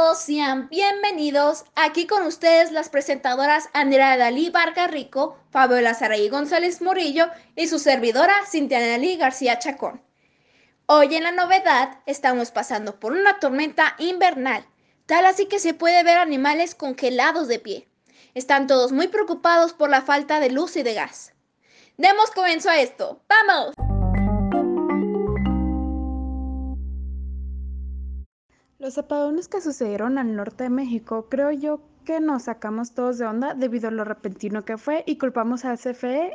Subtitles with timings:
[0.00, 1.64] todos, sean bienvenidos.
[1.74, 7.78] Aquí con ustedes las presentadoras Andrea Dalí Vargas Rico, Fabiola Saraí González Murillo y su
[7.78, 10.00] servidora Cintia Dalí García Chacón.
[10.86, 14.64] Hoy en la novedad estamos pasando por una tormenta invernal,
[15.04, 17.88] tal así que se puede ver animales congelados de pie.
[18.32, 21.34] Están todos muy preocupados por la falta de luz y de gas.
[21.98, 23.20] Demos comienzo a esto.
[23.28, 23.89] ¡Vamos!
[28.80, 33.26] Los apagones que sucedieron al norte de México, creo yo que nos sacamos todos de
[33.26, 36.30] onda debido a lo repentino que fue y culpamos a CFE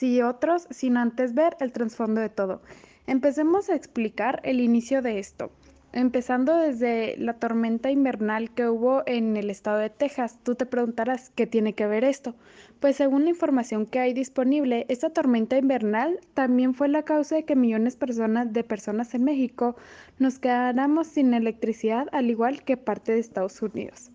[0.00, 2.62] y otros sin antes ver el trasfondo de todo.
[3.06, 5.52] Empecemos a explicar el inicio de esto.
[5.92, 11.30] Empezando desde la tormenta invernal que hubo en el estado de Texas, tú te preguntarás
[11.34, 12.36] qué tiene que ver esto.
[12.78, 17.44] Pues según la información que hay disponible, esta tormenta invernal también fue la causa de
[17.44, 19.74] que millones de personas en México
[20.20, 24.12] nos quedáramos sin electricidad, al igual que parte de Estados Unidos.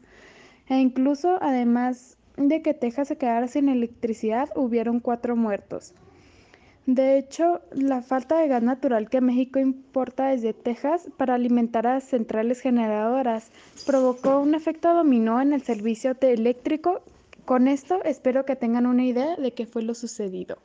[0.69, 5.93] E incluso, además de que Texas se quedara sin electricidad, hubieron cuatro muertos.
[6.85, 11.99] De hecho, la falta de gas natural que México importa desde Texas para alimentar a
[11.99, 13.49] centrales generadoras
[13.87, 17.01] provocó un efecto dominó en el servicio eléctrico.
[17.43, 20.59] Con esto espero que tengan una idea de qué fue lo sucedido.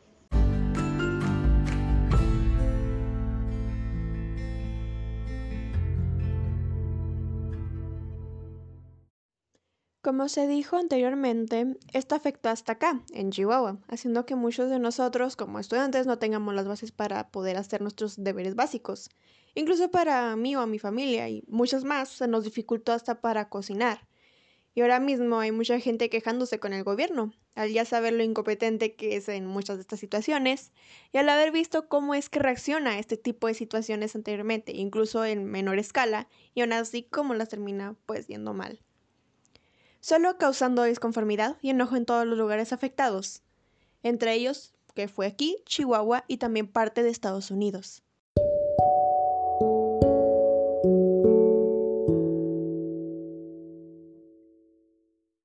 [10.03, 15.37] Como se dijo anteriormente, esto afectó hasta acá, en Chihuahua, haciendo que muchos de nosotros
[15.37, 19.11] como estudiantes no tengamos las bases para poder hacer nuestros deberes básicos.
[19.55, 23.51] Incluso para mí o a mi familia y muchos más se nos dificultó hasta para
[23.51, 24.09] cocinar.
[24.75, 28.95] Y ahora mismo hay mucha gente quejándose con el gobierno, al ya saber lo incompetente
[28.95, 30.73] que es en muchas de estas situaciones
[31.12, 35.27] y al haber visto cómo es que reacciona a este tipo de situaciones anteriormente, incluso
[35.27, 38.81] en menor escala, y aún así cómo las termina pues yendo mal
[40.00, 43.43] solo causando disconformidad y enojo en todos los lugares afectados,
[44.03, 48.03] entre ellos que fue aquí, Chihuahua y también parte de Estados Unidos.